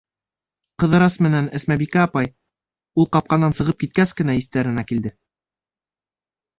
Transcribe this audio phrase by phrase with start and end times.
[0.83, 2.31] Ҡыҙырас менән Әсмәбикә апай,
[3.03, 5.17] ул ҡапҡанан сығып киткәс кенә, иҫтәренә килде.